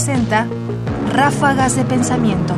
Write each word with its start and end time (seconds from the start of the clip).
presenta 0.00 0.48
Ráfagas 1.12 1.76
de 1.76 1.84
Pensamiento. 1.84 2.54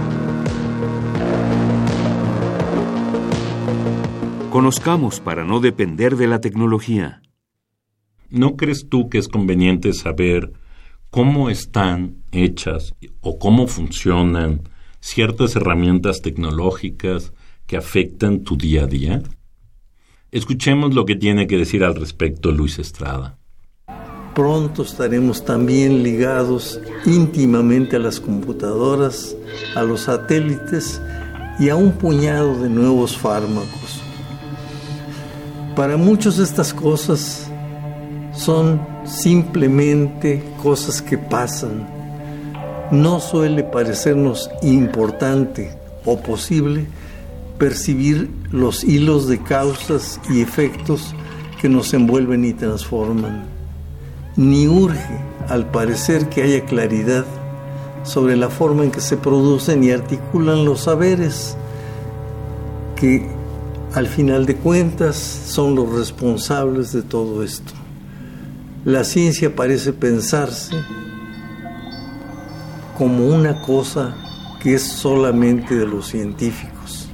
Conozcamos 4.50 5.18
para 5.18 5.42
no 5.42 5.58
depender 5.58 6.14
de 6.14 6.28
la 6.28 6.40
tecnología. 6.40 7.20
¿No 8.30 8.54
crees 8.56 8.88
tú 8.88 9.08
que 9.08 9.18
es 9.18 9.26
conveniente 9.26 9.92
saber 9.92 10.52
cómo 11.10 11.50
están 11.50 12.22
hechas 12.30 12.94
o 13.20 13.40
cómo 13.40 13.66
funcionan 13.66 14.60
ciertas 15.00 15.56
herramientas 15.56 16.22
tecnológicas 16.22 17.32
que 17.66 17.76
afectan 17.76 18.44
tu 18.44 18.56
día 18.56 18.84
a 18.84 18.86
día? 18.86 19.20
Escuchemos 20.30 20.94
lo 20.94 21.06
que 21.06 21.16
tiene 21.16 21.48
que 21.48 21.58
decir 21.58 21.82
al 21.82 21.96
respecto 21.96 22.52
Luis 22.52 22.78
Estrada. 22.78 23.41
Pronto 24.34 24.82
estaremos 24.82 25.44
también 25.44 26.02
ligados 26.02 26.80
íntimamente 27.04 27.96
a 27.96 27.98
las 27.98 28.18
computadoras, 28.18 29.36
a 29.74 29.82
los 29.82 30.02
satélites 30.02 31.02
y 31.58 31.68
a 31.68 31.76
un 31.76 31.92
puñado 31.92 32.58
de 32.58 32.70
nuevos 32.70 33.16
fármacos. 33.16 34.00
Para 35.76 35.98
muchos 35.98 36.38
estas 36.38 36.72
cosas 36.72 37.46
son 38.34 38.80
simplemente 39.04 40.42
cosas 40.62 41.02
que 41.02 41.18
pasan. 41.18 41.86
No 42.90 43.20
suele 43.20 43.64
parecernos 43.64 44.50
importante 44.62 45.76
o 46.06 46.18
posible 46.18 46.86
percibir 47.58 48.30
los 48.50 48.82
hilos 48.82 49.28
de 49.28 49.42
causas 49.42 50.18
y 50.30 50.40
efectos 50.40 51.14
que 51.60 51.68
nos 51.68 51.92
envuelven 51.92 52.44
y 52.44 52.54
transforman. 52.54 53.61
Ni 54.36 54.66
urge, 54.66 55.18
al 55.48 55.70
parecer, 55.70 56.28
que 56.28 56.42
haya 56.42 56.64
claridad 56.64 57.24
sobre 58.02 58.36
la 58.36 58.48
forma 58.48 58.84
en 58.84 58.90
que 58.90 59.00
se 59.00 59.16
producen 59.16 59.84
y 59.84 59.90
articulan 59.90 60.64
los 60.64 60.82
saberes, 60.82 61.56
que 62.96 63.28
al 63.94 64.06
final 64.06 64.46
de 64.46 64.56
cuentas 64.56 65.16
son 65.16 65.74
los 65.74 65.90
responsables 65.92 66.92
de 66.92 67.02
todo 67.02 67.42
esto. 67.42 67.72
La 68.84 69.04
ciencia 69.04 69.54
parece 69.54 69.92
pensarse 69.92 70.74
como 72.96 73.26
una 73.26 73.60
cosa 73.60 74.14
que 74.62 74.74
es 74.74 74.82
solamente 74.82 75.76
de 75.76 75.86
los 75.86 76.08
científicos. 76.08 77.08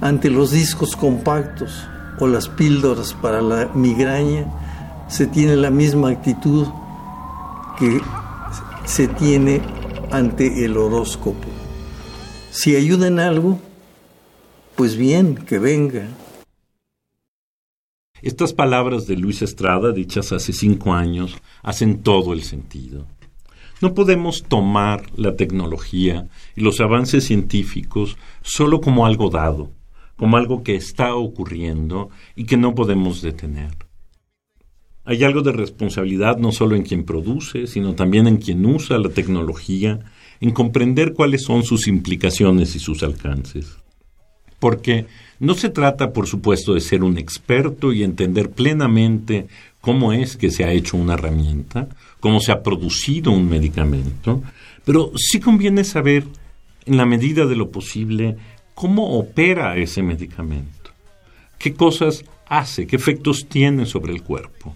Ante 0.00 0.28
los 0.28 0.50
discos 0.50 0.94
compactos 0.94 1.84
o 2.18 2.26
las 2.26 2.48
píldoras 2.48 3.14
para 3.14 3.40
la 3.40 3.70
migraña, 3.74 4.46
se 5.10 5.26
tiene 5.26 5.56
la 5.56 5.70
misma 5.70 6.10
actitud 6.10 6.68
que 7.78 8.00
se 8.84 9.08
tiene 9.08 9.60
ante 10.12 10.64
el 10.64 10.76
horóscopo. 10.76 11.48
Si 12.50 12.76
ayuda 12.76 13.08
en 13.08 13.18
algo, 13.18 13.58
pues 14.76 14.96
bien, 14.96 15.34
que 15.34 15.58
venga. 15.58 16.08
Estas 18.22 18.52
palabras 18.52 19.06
de 19.06 19.16
Luis 19.16 19.42
Estrada, 19.42 19.92
dichas 19.92 20.32
hace 20.32 20.52
cinco 20.52 20.92
años, 20.92 21.36
hacen 21.62 22.02
todo 22.02 22.32
el 22.32 22.42
sentido. 22.42 23.06
No 23.80 23.94
podemos 23.94 24.44
tomar 24.44 25.06
la 25.16 25.36
tecnología 25.36 26.28
y 26.54 26.60
los 26.60 26.80
avances 26.80 27.24
científicos 27.24 28.16
solo 28.42 28.80
como 28.80 29.06
algo 29.06 29.30
dado, 29.30 29.70
como 30.16 30.36
algo 30.36 30.62
que 30.62 30.76
está 30.76 31.14
ocurriendo 31.14 32.10
y 32.36 32.44
que 32.44 32.58
no 32.58 32.74
podemos 32.74 33.22
detener. 33.22 33.89
Hay 35.04 35.24
algo 35.24 35.42
de 35.42 35.52
responsabilidad 35.52 36.36
no 36.36 36.52
solo 36.52 36.76
en 36.76 36.82
quien 36.82 37.04
produce, 37.04 37.66
sino 37.66 37.94
también 37.94 38.26
en 38.26 38.36
quien 38.36 38.64
usa 38.66 38.98
la 38.98 39.08
tecnología, 39.08 40.00
en 40.40 40.50
comprender 40.50 41.14
cuáles 41.14 41.42
son 41.42 41.64
sus 41.64 41.88
implicaciones 41.88 42.76
y 42.76 42.78
sus 42.78 43.02
alcances. 43.02 43.76
Porque 44.58 45.06
no 45.38 45.54
se 45.54 45.70
trata, 45.70 46.12
por 46.12 46.26
supuesto, 46.26 46.74
de 46.74 46.80
ser 46.80 47.02
un 47.02 47.16
experto 47.16 47.92
y 47.92 48.02
entender 48.02 48.50
plenamente 48.50 49.48
cómo 49.80 50.12
es 50.12 50.36
que 50.36 50.50
se 50.50 50.64
ha 50.64 50.72
hecho 50.72 50.98
una 50.98 51.14
herramienta, 51.14 51.88
cómo 52.20 52.40
se 52.40 52.52
ha 52.52 52.62
producido 52.62 53.30
un 53.30 53.48
medicamento, 53.48 54.42
pero 54.84 55.12
sí 55.16 55.40
conviene 55.40 55.84
saber, 55.84 56.24
en 56.84 56.98
la 56.98 57.06
medida 57.06 57.46
de 57.46 57.56
lo 57.56 57.70
posible, 57.70 58.36
cómo 58.74 59.18
opera 59.18 59.76
ese 59.76 60.02
medicamento, 60.02 60.90
qué 61.58 61.72
cosas 61.72 62.24
hace, 62.46 62.86
qué 62.86 62.96
efectos 62.96 63.46
tiene 63.48 63.86
sobre 63.86 64.12
el 64.12 64.22
cuerpo. 64.22 64.74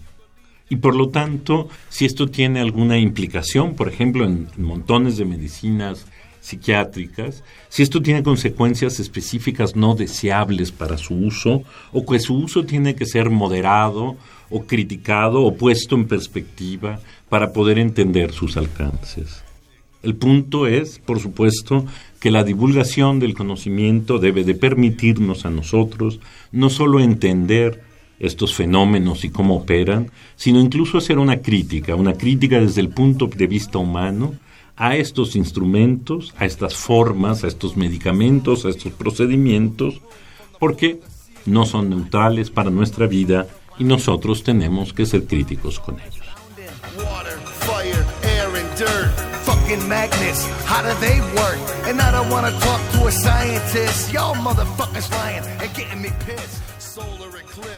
Y 0.69 0.77
por 0.77 0.95
lo 0.95 1.09
tanto, 1.09 1.69
si 1.89 2.05
esto 2.05 2.27
tiene 2.27 2.59
alguna 2.59 2.97
implicación, 2.97 3.75
por 3.75 3.87
ejemplo, 3.87 4.25
en, 4.25 4.47
montones 4.57 5.17
de 5.17 5.25
medicinas 5.25 6.05
psiquiátricas, 6.41 7.43
si 7.69 7.83
esto 7.83 8.01
tiene 8.01 8.23
consecuencias 8.23 8.99
específicas 8.99 9.75
no 9.75 9.95
deseables 9.95 10.71
para 10.71 10.97
su 10.97 11.15
uso, 11.15 11.63
o 11.91 12.05
que 12.05 12.19
su 12.19 12.35
uso 12.35 12.65
tiene 12.65 12.95
que 12.95 13.05
ser 13.05 13.29
moderado 13.29 14.15
o 14.49 14.65
criticado 14.65 15.41
o 15.43 15.55
puesto 15.55 15.95
en 15.95 16.07
perspectiva 16.07 16.99
para 17.29 17.51
poder 17.51 17.79
entender 17.79 18.31
sus 18.31 18.57
alcances. 18.57 19.43
El 20.03 20.15
punto 20.15 20.67
es, 20.67 20.99
por 20.99 21.19
supuesto, 21.19 21.85
que 22.19 22.29
la 22.29 22.43
divulgación 22.43 23.19
del 23.19 23.33
conocimiento 23.33 24.19
debe 24.19 24.43
de 24.43 24.53
permitirnos 24.53 25.45
a 25.45 25.49
nosotros 25.49 26.19
no 26.51 26.69
solo 26.69 26.99
entender 26.99 27.81
estos 28.19 28.55
fenómenos 28.55 29.25
y 29.25 29.29
cómo 29.29 29.55
operan, 29.57 30.11
sino 30.35 30.59
incluso 30.59 30.97
hacer 30.97 31.17
una 31.17 31.41
crítica, 31.41 31.95
una 31.95 32.13
crítica 32.13 32.59
desde 32.59 32.81
el 32.81 32.89
punto 32.89 33.27
de 33.27 33.47
vista 33.47 33.77
humano 33.77 34.35
a 34.77 34.95
estos 34.95 35.35
instrumentos, 35.35 36.33
a 36.37 36.45
estas 36.45 36.75
formas, 36.75 37.43
a 37.43 37.47
estos 37.47 37.77
medicamentos, 37.77 38.65
a 38.65 38.69
estos 38.69 38.91
procedimientos, 38.93 40.01
porque 40.59 40.99
no 41.45 41.65
son 41.65 41.89
neutrales 41.89 42.49
para 42.49 42.69
nuestra 42.69 43.07
vida 43.07 43.47
y 43.77 43.83
nosotros 43.83 44.43
tenemos 44.43 44.93
que 44.93 45.05
ser 45.05 45.25
críticos 45.25 45.79
con 45.79 45.99
ellos. 45.99 46.25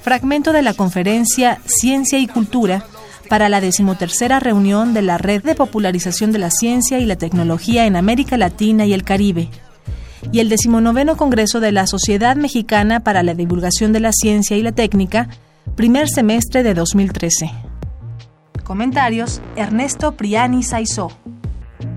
Fragmento 0.01 0.53
de 0.53 0.61
la 0.61 0.73
conferencia 0.73 1.59
Ciencia 1.65 2.19
y 2.19 2.27
Cultura 2.27 2.85
para 3.29 3.49
la 3.49 3.61
decimotercera 3.61 4.39
reunión 4.39 4.93
de 4.93 5.01
la 5.01 5.17
Red 5.17 5.43
de 5.43 5.55
Popularización 5.55 6.31
de 6.31 6.39
la 6.39 6.49
Ciencia 6.49 6.99
y 6.99 7.05
la 7.05 7.15
Tecnología 7.17 7.85
en 7.85 7.95
América 7.95 8.37
Latina 8.37 8.85
y 8.85 8.93
el 8.93 9.03
Caribe, 9.03 9.49
y 10.31 10.39
el 10.39 10.49
decimonoveno 10.49 11.17
Congreso 11.17 11.59
de 11.59 11.71
la 11.71 11.87
Sociedad 11.87 12.35
Mexicana 12.35 13.01
para 13.01 13.23
la 13.23 13.33
Divulgación 13.33 13.93
de 13.93 13.99
la 13.99 14.11
Ciencia 14.11 14.57
y 14.57 14.63
la 14.63 14.71
Técnica, 14.71 15.27
primer 15.75 16.07
semestre 16.07 16.63
de 16.63 16.73
2013. 16.73 17.51
Comentarios: 18.63 19.41
Ernesto 19.55 20.13
Priani 20.15 20.63
Saizó. 20.63 21.11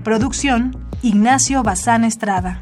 Producción: 0.03 0.77
Ignacio 1.01 1.63
Bazán 1.63 2.03
Estrada. 2.03 2.61